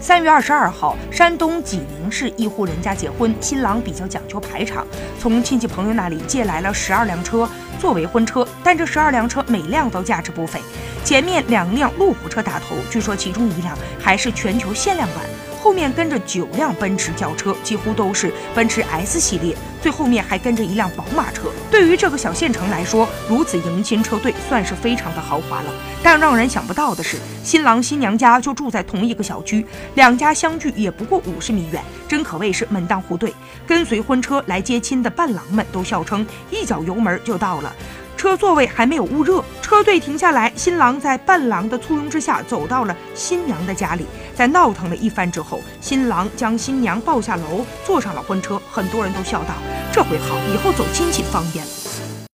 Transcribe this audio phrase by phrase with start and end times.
[0.00, 4.86] 三月二十二号，山东济宁市一户人家结婚，新郎比较讲究排场，
[5.18, 7.48] 从亲戚朋友那里借来了十二辆车
[7.80, 10.60] 作为婚车，但这十二辆车每辆都价值不菲，
[11.04, 15.18] 前面两辆路虎车打头，据说其中一辆还是全球限量版。
[15.66, 21.50] 后面跟着九辆奔驰轿车，几乎都是奔驰 S 系列，最后面还跟着一辆宝马车。
[21.72, 25.74] 对于这个小县城来说，如此迎亲车队算是非常的豪华了。
[26.04, 33.34] 但让人想不到的是，新郎新娘家就住在同一个小区，两家相距也不过五十米远，真可谓是门当户对。
[33.66, 37.74] 跟随婚车来接亲的伴郎们都笑称，一脚油门就到了。
[38.26, 44.04] 车座位还没有捂热，车队停下来，新郎在伴郎的簇拥之下走到了新娘的家里。
[44.34, 48.60] 在闹腾了一番之后，新郎将新娘抱下楼，坐上了婚车。
[48.68, 49.54] 很多人都笑道
[49.94, 51.70] ：“这回好，以后走亲戚方便了。”